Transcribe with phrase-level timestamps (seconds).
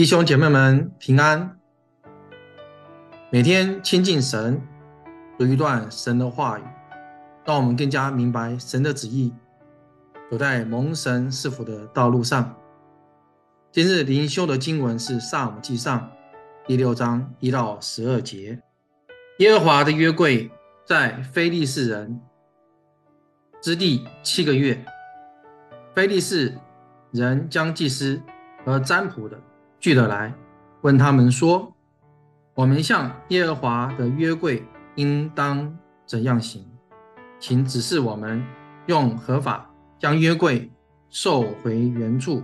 [0.00, 1.58] 弟兄姐妹们平安，
[3.30, 4.58] 每天亲近神，
[5.38, 6.62] 读一段神的话语，
[7.44, 9.30] 让我们更加明白神的旨意，
[10.30, 12.56] 走在蒙神赐福的道路上。
[13.70, 16.00] 今日灵修的经文是《撒母记上》
[16.66, 18.58] 第六章一到十二节。
[19.40, 20.50] 耶和华的约柜
[20.86, 22.18] 在非利士人
[23.60, 24.82] 之地七个月，
[25.94, 26.56] 非利士
[27.10, 28.18] 人将祭司
[28.64, 29.38] 和占卜的。
[29.80, 30.34] 聚的来，
[30.82, 31.74] 问他们说
[32.52, 34.62] ：“我们向耶和华的约柜
[34.96, 36.62] 应当怎样行？
[37.38, 38.44] 请指示我们，
[38.88, 40.70] 用何法将约柜
[41.08, 42.42] 收回原处。”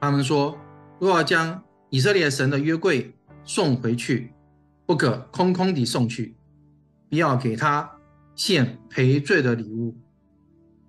[0.00, 0.56] 他们说
[0.98, 4.32] ：“若要将以色列神的约柜送回去，
[4.86, 6.34] 不可空空地送去，
[7.10, 7.90] 必要给他
[8.34, 9.94] 献赔罪的礼物。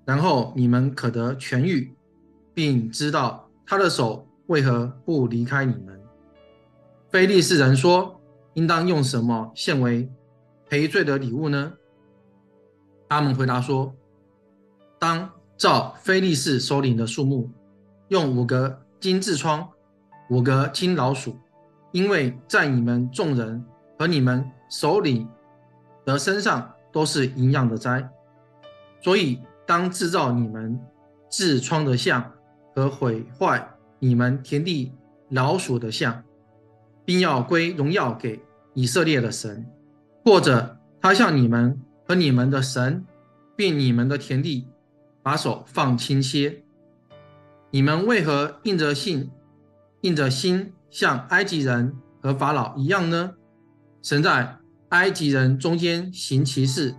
[0.05, 1.93] 然后你们可得痊愈，
[2.53, 5.97] 并知道他的手。”为何不离开你们？
[7.09, 8.19] 非利士人说
[8.55, 10.11] ：“应当用什么献为
[10.67, 11.71] 赔罪的礼物呢？”
[13.07, 13.95] 他们回答说
[14.99, 17.49] ：“当照非利士首领的数目，
[18.09, 19.65] 用五个金痔疮，
[20.29, 21.37] 五个金老鼠，
[21.93, 23.65] 因为在你们众人
[23.97, 25.25] 和你们首领
[26.03, 28.05] 的身上都是一样的灾，
[29.01, 30.77] 所以当制造你们
[31.29, 32.29] 痔疮的像
[32.75, 33.65] 和毁坏。”
[34.03, 34.91] 你们田地
[35.29, 36.23] 老鼠的像，
[37.05, 38.41] 并要归荣耀给
[38.73, 39.63] 以色列的神，
[40.25, 43.05] 或者他向你们和你们的神，
[43.55, 44.67] 并你们的田地，
[45.21, 46.63] 把手放轻些。
[47.69, 49.29] 你们为何硬着性，
[50.01, 53.35] 硬着心，像埃及人和法老一样呢？
[54.01, 54.57] 神在
[54.89, 56.95] 埃及人中间行奇事，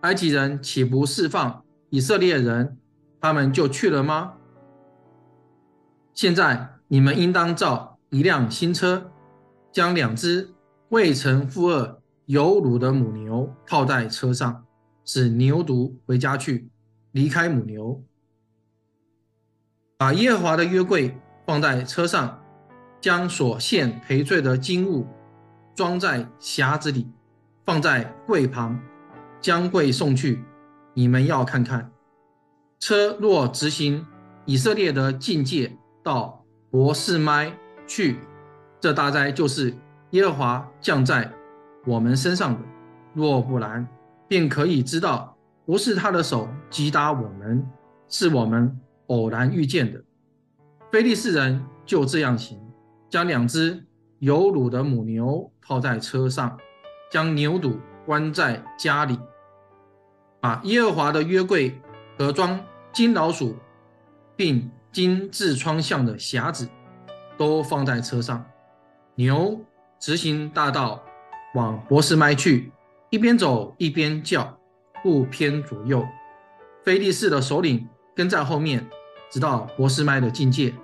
[0.00, 2.78] 埃及人岂不释放以色列人，
[3.20, 4.32] 他们就去了吗？
[6.14, 9.10] 现在你们应当造一辆新车，
[9.72, 10.50] 将两只
[10.90, 11.96] 未曾负轭
[12.26, 14.64] 有乳的母牛套在车上，
[15.04, 16.68] 使牛犊回家去，
[17.12, 18.02] 离开母牛。
[19.96, 22.38] 把耶和华的约柜放在车上，
[23.00, 25.06] 将所献赔罪的金物
[25.74, 27.10] 装在匣子里，
[27.64, 28.78] 放在柜旁，
[29.40, 30.44] 将柜送去。
[30.92, 31.90] 你们要看看，
[32.80, 34.06] 车若直行
[34.44, 35.78] 以色列的境界。
[36.02, 37.52] 到博士麦
[37.86, 38.18] 去，
[38.80, 39.72] 这大灾就是
[40.10, 41.30] 耶和华降在
[41.86, 42.60] 我们身上的。
[43.14, 43.86] 若不然，
[44.26, 47.64] 便可以知道不是他的手击打我们，
[48.08, 50.02] 是我们偶然遇见的。
[50.90, 52.58] 非利士人就这样行，
[53.08, 53.84] 将两只
[54.18, 56.58] 有乳的母牛套在车上，
[57.10, 59.18] 将牛犊关在家里，
[60.40, 61.80] 把耶和华的约柜
[62.18, 62.58] 和装
[62.92, 63.54] 金老鼠，
[64.34, 64.68] 并。
[64.92, 66.68] 金痔疮像的匣子
[67.38, 68.44] 都放在车上，
[69.14, 69.58] 牛
[69.98, 71.02] 直行大道
[71.54, 72.70] 往博斯麦去，
[73.08, 74.58] 一边走一边叫，
[75.02, 76.06] 不偏左右。
[76.84, 78.86] 菲利士的首领跟在后面，
[79.30, 80.74] 直到博斯麦的境界。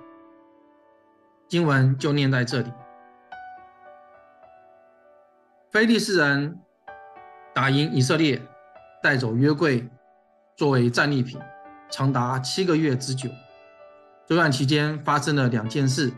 [1.47, 2.71] 经文就念在这里。
[5.71, 6.59] 菲利士人
[7.53, 8.41] 打赢以色列，
[9.03, 9.87] 带走约柜
[10.55, 11.39] 作为战利品，
[11.91, 13.29] 长达七个月之久。
[14.29, 16.13] 这段期间发生了两件事，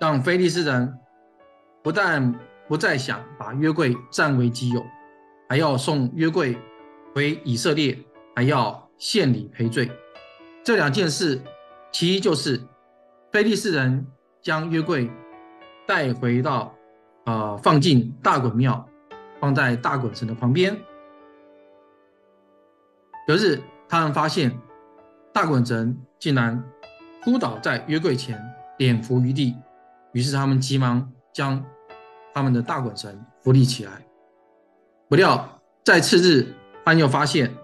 [0.00, 0.92] 让非利士人
[1.80, 2.34] 不但
[2.66, 4.84] 不再想把约柜占为己有，
[5.48, 6.58] 还要送约柜
[7.14, 7.96] 回以色列，
[8.34, 9.88] 还要献礼赔罪。
[10.64, 11.40] 这两件事，
[11.92, 12.60] 其一就是
[13.30, 14.04] 非利士人
[14.40, 15.08] 将约柜
[15.86, 16.74] 带回到
[17.26, 18.84] 呃放进大衮庙，
[19.40, 20.76] 放在大衮神的旁边。
[23.24, 24.60] 隔日，他们发现
[25.32, 26.60] 大衮神竟然
[27.22, 28.38] 扑倒在约柜前，
[28.78, 29.56] 脸伏于地。
[30.12, 31.64] 于是他们急忙将
[32.34, 33.92] 他们的大衮神扶立起来。
[35.08, 36.54] 不料在次日，
[36.84, 37.54] 他们又发现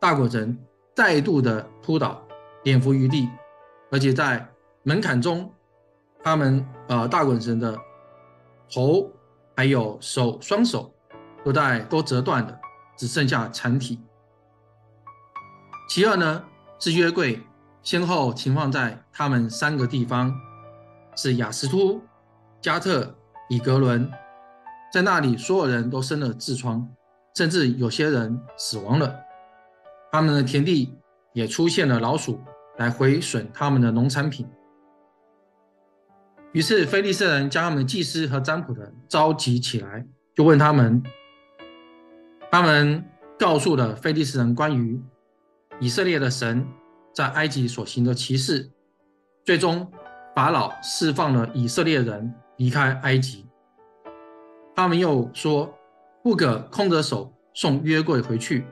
[0.00, 0.58] 大衮神
[0.94, 2.20] 再度的扑倒，
[2.64, 3.28] 脸伏于地，
[3.90, 4.46] 而且在
[4.82, 5.50] 门槛中，
[6.22, 7.78] 他们呃大衮神的
[8.68, 9.10] 头
[9.56, 10.92] 还有手双手
[11.44, 12.58] 都在都折断了，
[12.96, 14.00] 只剩下残体。
[15.88, 16.44] 其二呢，
[16.78, 17.40] 是约柜。
[17.88, 20.30] 先后停放在他们三个地方，
[21.16, 22.02] 是雅斯突、
[22.60, 23.16] 加特、
[23.48, 24.12] 以格伦，
[24.92, 26.86] 在那里所有人都生了痔疮，
[27.34, 29.18] 甚至有些人死亡了。
[30.12, 30.94] 他们的田地
[31.32, 32.38] 也出现了老鼠
[32.76, 34.46] 来毁损他们的农产品。
[36.52, 41.02] 于是非利士人将他们的祭司和占卜的召集起来，就问他们，
[42.50, 43.02] 他们
[43.38, 45.02] 告诉了非利士人关于
[45.80, 46.68] 以色列的神。
[47.18, 48.70] 在埃及所行的奇事，
[49.44, 49.84] 最终
[50.36, 53.44] 法老释放了以色列人离开埃及。
[54.76, 55.68] 他们又说，
[56.22, 58.64] 不可空着手送约柜回去，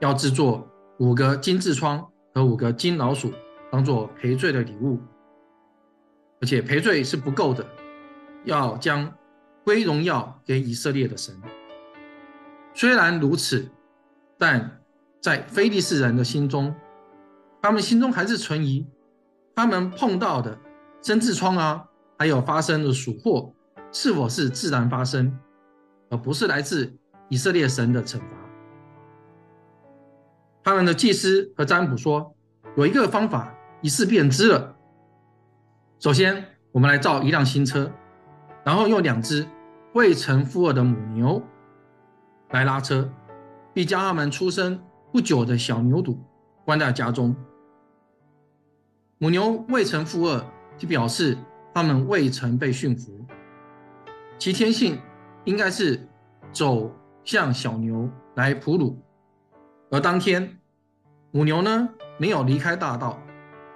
[0.00, 0.68] 要制作
[0.98, 3.32] 五个金痔疮和五个金老鼠，
[3.72, 5.00] 当做赔罪的礼物。
[6.42, 7.64] 而且赔罪是不够的，
[8.44, 9.10] 要将
[9.64, 11.34] 归荣耀给以色列的神。
[12.74, 13.66] 虽然如此，
[14.36, 14.78] 但
[15.22, 16.74] 在非利士人的心中，
[17.60, 18.86] 他们心中还是存疑，
[19.54, 20.58] 他们碰到的
[21.02, 21.84] 生痔疮啊，
[22.18, 23.52] 还有发生的鼠祸。
[23.90, 25.34] 是否是自然发生，
[26.10, 26.94] 而不是来自
[27.30, 28.26] 以色列神的惩罚？
[30.62, 32.34] 他们的祭司和占卜说，
[32.76, 33.50] 有一个方法
[33.80, 34.76] 一试便知了。
[35.98, 37.90] 首先，我们来造一辆新车，
[38.62, 39.48] 然后用两只
[39.94, 41.42] 未曾负轭的母牛
[42.50, 43.10] 来拉车，
[43.72, 44.78] 并将他们出生
[45.10, 46.18] 不久的小牛犊
[46.66, 47.34] 关在家中。
[49.20, 50.44] 母牛未曾负轭，
[50.76, 51.36] 就表示
[51.74, 53.26] 它们未曾被驯服。
[54.38, 54.96] 其天性
[55.44, 56.00] 应该是
[56.52, 56.94] 走
[57.24, 58.96] 向小牛来哺乳，
[59.90, 60.58] 而当天
[61.32, 63.20] 母牛呢，没有离开大道，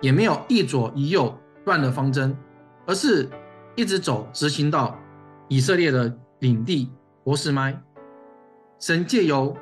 [0.00, 2.37] 也没有一左一右乱了方针，
[2.87, 3.29] 而是
[3.75, 4.97] 一直走，直行到
[5.49, 6.88] 以色列的领地
[7.25, 7.83] 博斯麦。
[8.79, 9.56] 神借由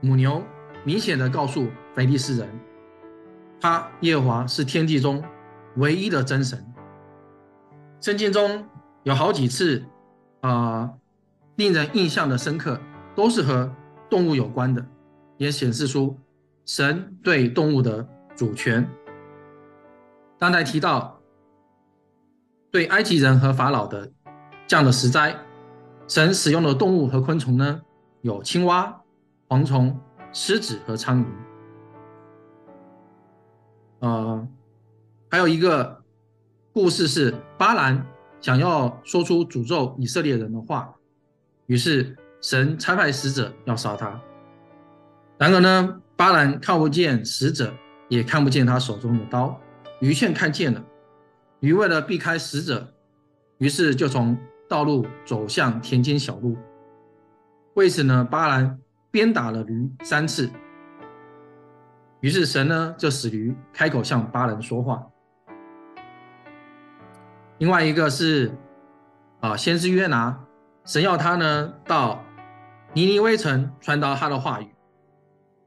[0.00, 0.42] 母牛
[0.84, 2.48] 明显的告诉非利斯人，
[3.62, 5.22] 他耶和华是天地中
[5.76, 6.62] 唯一的真神。
[8.00, 8.66] 圣经中
[9.04, 9.84] 有好几次。
[10.40, 10.94] 啊、呃，
[11.54, 12.76] 令人印象的深刻，
[13.14, 13.72] 都是和
[14.10, 14.84] 动物有关的，
[15.36, 16.18] 也显示出
[16.66, 18.04] 神对动物的
[18.34, 18.84] 主权。
[20.40, 21.20] 刚才提到
[22.72, 24.10] 对埃及人和法老的
[24.66, 25.38] 降的十灾，
[26.08, 27.80] 神使用的动物和昆虫呢，
[28.22, 29.00] 有青蛙、
[29.46, 29.96] 蝗虫、
[30.32, 31.26] 狮子和苍蝇。
[34.02, 34.48] 呃，
[35.30, 36.02] 还有一个
[36.72, 38.04] 故事是巴兰。
[38.40, 40.92] 想要说出诅咒以色列人的话，
[41.66, 44.20] 于是神差派使者要杀他。
[45.38, 47.72] 然而呢，巴兰看不见使者，
[48.08, 49.56] 也看不见他手中的刀。
[50.00, 50.84] 鱼却看见了。
[51.60, 52.92] 鱼为了避开使者，
[53.58, 54.36] 于是就从
[54.68, 56.56] 道路走向田间小路。
[57.74, 58.76] 为此呢，巴兰
[59.12, 60.50] 鞭打了驴三次。
[62.22, 65.04] 于是神呢，就使驴开口向巴人说话。
[67.58, 68.56] 另外一个是，
[69.40, 70.38] 啊，先知约拿，
[70.84, 72.22] 神要他呢到
[72.92, 74.72] 尼尼微城传达他的话语，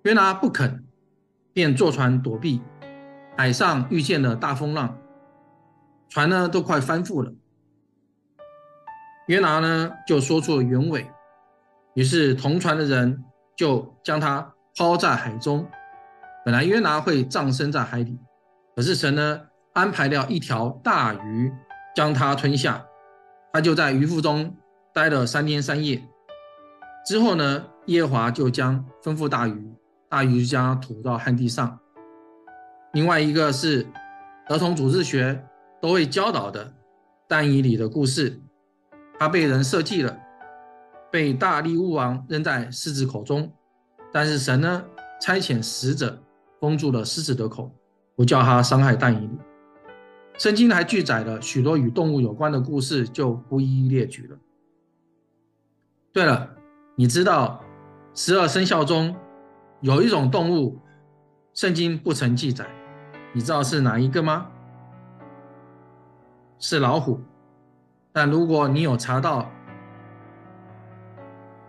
[0.03, 0.85] 约拿不肯，
[1.51, 2.61] 便坐船躲避。
[3.35, 4.97] 海上遇见了大风浪，
[6.07, 7.33] 船呢都快翻覆了。
[9.27, 11.05] 约拿呢就说出了原委，
[11.95, 13.25] 于是同船的人
[13.57, 15.69] 就将他抛在海中。
[16.45, 18.17] 本来约拿会葬身在海底，
[18.75, 19.41] 可是神呢
[19.73, 21.51] 安排了一条大鱼。
[21.95, 22.85] 将他吞下，
[23.53, 24.53] 他就在鱼腹中
[24.93, 26.03] 待了三天三夜。
[27.07, 29.73] 之后呢，耶和华就将吩咐大鱼，
[30.09, 31.79] 大鱼就将吐到旱地上。
[32.91, 33.87] 另外一个是
[34.49, 35.41] 儿童主日学
[35.81, 36.73] 都会教导的
[37.29, 38.41] 但以理的故事，
[39.17, 40.19] 他被人设计了，
[41.09, 43.49] 被大力乌王扔在狮子口中，
[44.11, 44.83] 但是神呢
[45.21, 46.21] 差遣使者
[46.65, 47.71] 封住了狮子的口，
[48.15, 49.37] 不叫它伤害但以理。
[50.35, 54.35] 圣经还记载了许多与动物有关的故事，就不一一列举了。
[56.11, 56.49] 对了，
[56.95, 57.63] 你知道
[58.15, 59.15] 十二生肖中
[59.81, 60.81] 有一种动物，
[61.53, 62.65] 圣经不曾记载，
[63.31, 64.47] 你知道是哪一个吗？
[66.57, 67.21] 是老虎。
[68.11, 69.51] 但如果你有查到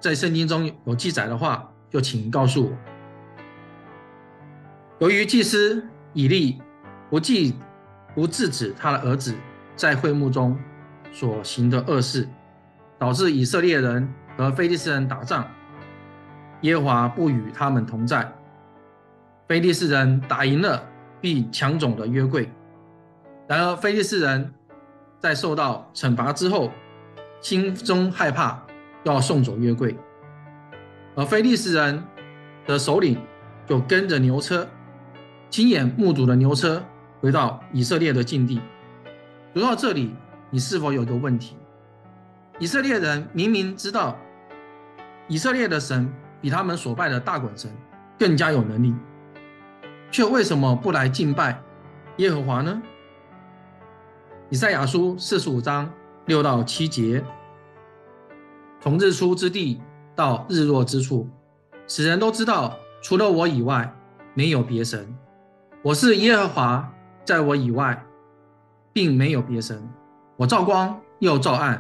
[0.01, 2.96] 在圣经中有记载的话，就请告诉我。
[4.99, 6.61] 由于祭司以利
[7.11, 7.55] 不记。
[8.15, 9.35] 不制止他的儿子
[9.77, 10.59] 在会幕中
[11.13, 12.27] 所行的恶事，
[12.99, 15.47] 导致以色列人和非利士人打仗，
[16.63, 18.33] 耶和华不与他们同在。
[19.47, 20.83] 非利士人打赢了，
[21.21, 22.51] 并抢走了约柜。
[23.47, 24.51] 然而非利士人
[25.21, 26.73] 在受到惩罚之后，
[27.43, 28.63] 心中害怕，
[29.05, 29.95] 要送走约柜。
[31.15, 32.03] 而非利士人
[32.65, 33.19] 的首领
[33.67, 34.67] 就跟着牛车，
[35.51, 36.83] 亲眼目睹了牛车。
[37.23, 38.61] 回到以色列的境地，
[39.55, 40.15] 读到这里，
[40.51, 41.57] 你是否有个问题？
[42.59, 44.17] 以色列人明明知道
[45.27, 46.13] 以色列的神
[46.43, 47.71] 比他们所拜的大衮神
[48.19, 48.95] 更加有能力，
[50.11, 51.61] 却为什么不来敬拜
[52.19, 52.81] 耶和华呢？
[54.51, 55.91] 以赛亚书四十五章
[56.27, 57.25] 六到七节：
[58.81, 59.81] 从日出之地
[60.15, 61.29] 到日落之处，
[61.89, 63.93] 使人都知道，除了我以外，
[64.35, 65.13] 没有别神。
[65.87, 66.93] 我是耶和华。
[67.25, 68.05] 在我以外，
[68.93, 69.89] 并没有别神。
[70.37, 71.77] 我照光，又照暗；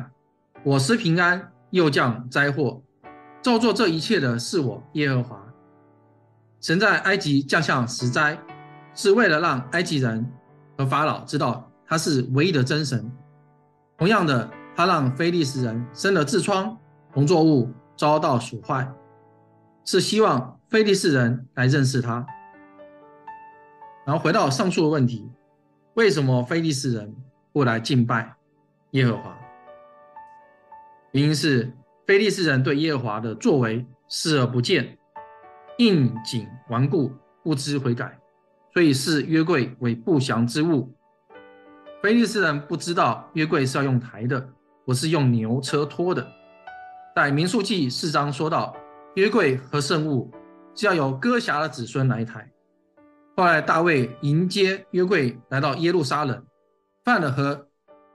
[0.62, 2.80] 我施平安，又降灾祸。
[3.42, 5.44] 造作这一切的是我耶和华。
[6.60, 8.38] 神在埃及降下十灾，
[8.94, 10.24] 是为了让埃及人
[10.78, 13.10] 和法老知道他是唯一的真神。
[13.98, 16.78] 同样的，他让非利士人生了痔疮，
[17.14, 18.88] 农作物遭到损坏，
[19.84, 22.24] 是希望非利士人来认识他。
[24.06, 25.28] 然后回到上述的问题，
[25.94, 27.12] 为什么非利士人
[27.52, 28.36] 不来敬拜
[28.92, 29.36] 耶和华？
[31.10, 31.72] 原因是
[32.06, 34.96] 非利士人对耶和华的作为视而不见，
[35.78, 37.10] 应景顽固，
[37.42, 38.16] 不知悔改，
[38.72, 40.94] 所以视约柜为不祥之物。
[42.00, 44.48] 非利士人不知道约柜是要用抬的，
[44.84, 46.24] 不是用牛车拖的。
[47.16, 48.76] 在民数记四章说到，
[49.16, 50.30] 约柜和圣物
[50.76, 52.48] 是要由哥辖的子孙来抬。
[53.38, 56.42] 后来，大卫迎接约柜来到耶路撒冷，
[57.04, 57.66] 犯了和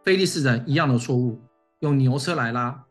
[0.03, 1.39] 非利士人一样的错误，
[1.81, 2.83] 用牛车来拉。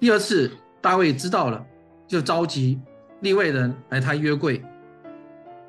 [0.00, 0.50] 第二次，
[0.80, 1.64] 大卫知道了，
[2.08, 2.80] 就召集
[3.20, 4.60] 利未人来抬约柜。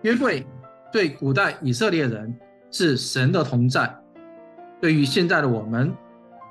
[0.02, 0.44] 约柜
[0.92, 2.36] 对古代以色列人
[2.72, 3.96] 是神的同在，
[4.82, 5.94] 对于现在的我们，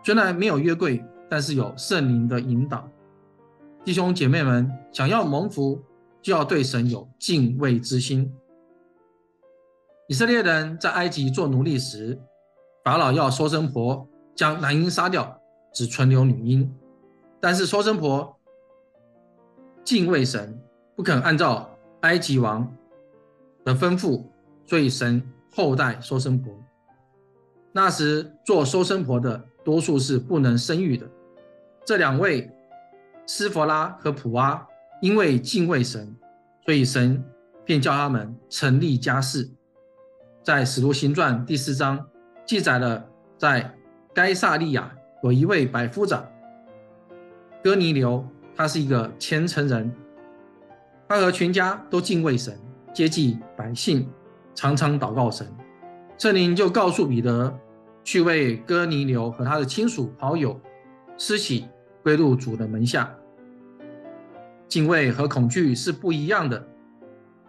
[0.05, 2.89] 虽然没有约柜，但是有圣灵的引导。
[3.85, 5.83] 弟兄姐妹们，想要蒙福，
[6.23, 8.33] 就要对神有敬畏之心。
[10.12, 12.21] 以色列人在埃及做奴隶时，
[12.85, 15.40] 法老要收生婆将男婴杀掉，
[15.73, 16.71] 只存留女婴。
[17.40, 18.38] 但是收生婆
[19.83, 20.62] 敬畏神，
[20.95, 21.66] 不肯按照
[22.02, 22.71] 埃及王
[23.64, 24.23] 的吩咐，
[24.66, 26.52] 所以神厚待收生婆。
[27.73, 31.09] 那时做收生婆的多数是不能生育的。
[31.87, 32.50] 这两位
[33.26, 34.62] 斯弗拉和普阿
[35.00, 36.14] 因为敬畏神，
[36.66, 37.25] 所以神
[37.64, 39.50] 便叫他们成立家室。
[40.43, 42.05] 在《使徒行传》第四章
[42.45, 43.05] 记载了，
[43.39, 43.73] 在
[44.13, 46.27] 该撒利亚有一位百夫长
[47.63, 49.95] 哥尼流，他是一个虔诚人，
[51.09, 52.59] 他和全家都敬畏神，
[52.93, 54.09] 接济百姓，
[54.53, 55.47] 常常祷告神。
[56.19, 57.57] 圣灵就告诉彼得，
[58.03, 60.61] 去为哥尼流和他的亲属好友
[61.17, 61.69] 施洗，
[62.03, 63.09] 归入主的门下。
[64.67, 66.67] 敬畏和恐惧是不一样的。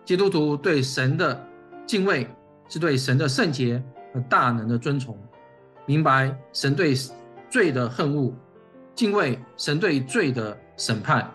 [0.06, 1.44] 基督徒对神的
[1.88, 2.28] 敬畏。
[2.70, 3.82] 是对神的圣洁
[4.14, 5.18] 和大能的尊崇，
[5.86, 6.96] 明白神对
[7.50, 8.34] 罪的恨恶，
[8.96, 11.30] 敬畏神对罪的审判。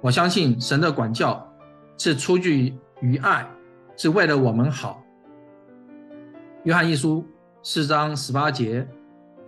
[0.00, 1.46] 我相信神的管教
[1.96, 3.48] 是出于于爱，
[3.96, 5.02] 是为了我们好。
[6.64, 7.24] 约翰一书
[7.62, 8.86] 四章十八节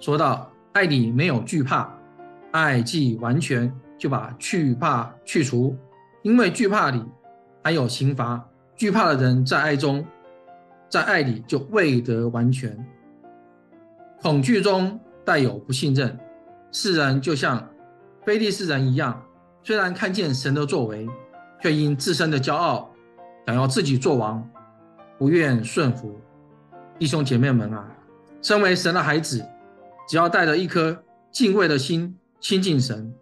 [0.01, 1.93] 说到：“爱里没有惧怕，
[2.53, 5.77] 爱既完全，就把惧怕去除，
[6.23, 7.05] 因为惧怕里
[7.63, 8.43] 还有刑罚。
[8.77, 10.05] 惧怕的人在爱中。”
[10.89, 12.75] 在爱里就未得完全，
[14.23, 16.19] 恐惧中带有不信任。
[16.73, 17.69] 世人就像
[18.25, 19.23] 非利士人一样，
[19.63, 21.07] 虽然看见神的作为，
[21.61, 22.91] 却因自身的骄傲，
[23.47, 24.49] 想要自己做王，
[25.19, 26.19] 不愿顺服。
[26.99, 27.87] 弟兄姐妹们啊，
[28.41, 29.45] 身为神的孩子，
[30.09, 30.97] 只要带着一颗
[31.31, 33.15] 敬畏的心亲近神，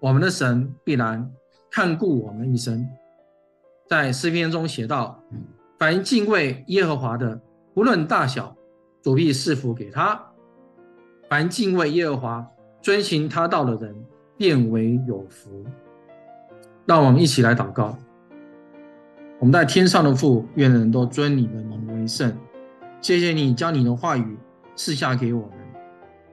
[0.00, 1.30] 我们的神必然
[1.70, 2.86] 看顾我们一生。
[3.88, 5.18] 在诗篇中写道。
[5.78, 7.38] 凡敬畏耶和华的，
[7.74, 8.56] 不论大小，
[9.02, 10.18] 主必赐福给他；
[11.28, 12.46] 凡敬畏耶和华、
[12.80, 13.94] 遵行他道的人，
[14.38, 15.64] 便为有福。
[16.86, 17.98] 让我们一起来祷告。
[19.38, 22.34] 我们在天上的父，愿人都尊你的名为圣。
[23.02, 24.38] 谢谢你将你的话语
[24.74, 25.58] 赐下给我们，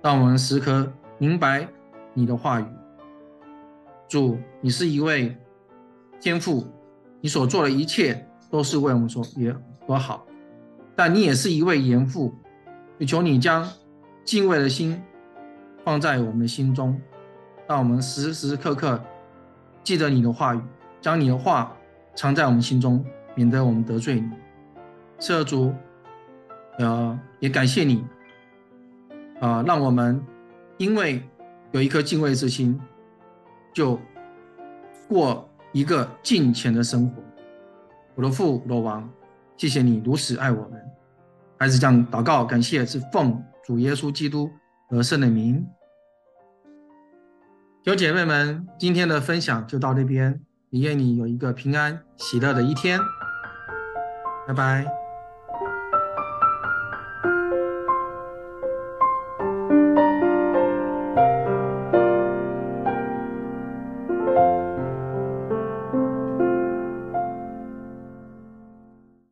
[0.02, 1.68] 让我们时刻明白
[2.14, 2.66] 你的话语。
[4.08, 5.36] 主，你是一位
[6.22, 6.66] 天父，
[7.20, 8.26] 你所做的一切。
[8.54, 9.52] 都是为我们说也
[9.88, 10.28] 多好，
[10.96, 12.32] 但你也是一位严父，
[13.08, 13.68] 求你将
[14.24, 15.02] 敬畏的心
[15.84, 17.02] 放在我们的心中，
[17.68, 19.04] 让我们时时刻刻
[19.84, 20.62] 记得你的话语，
[21.02, 21.76] 将你的话
[22.14, 24.30] 藏在我们心中，免得我们得罪你。
[25.18, 25.74] 赐主，
[26.78, 28.06] 呃，也感谢你，
[29.40, 30.24] 啊、让我们
[30.78, 31.24] 因为
[31.72, 32.80] 有一颗敬畏之心，
[33.74, 34.00] 就
[35.08, 37.20] 过一个敬虔的生活。
[38.16, 39.10] 我的父，我的王，
[39.58, 40.82] 谢谢你如此爱我们。
[41.58, 44.52] 孩子这样祷告，感谢是奉主耶稣基督
[44.90, 45.66] 而生的名。
[47.84, 50.40] 有姐妹们，今天的分享就到这边，
[50.70, 53.00] 也愿你有一个平安喜乐的一天。
[54.48, 55.03] 拜拜。